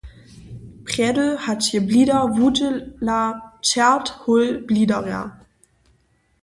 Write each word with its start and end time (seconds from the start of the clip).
Prjedy 0.85 1.25
hač 1.43 1.61
je 1.73 1.79
blidar 1.87 2.23
wudźěla, 2.35 3.19
čert 3.67 4.07
hól 4.21 4.43
blidarja! 4.67 5.21